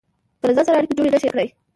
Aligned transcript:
که 0.39 0.45
له 0.47 0.53
ځان 0.55 0.65
سره 0.67 0.77
اړيکه 0.77 0.95
جوړه 0.97 1.09
نشئ 1.13 1.27
کړای. 1.33 1.47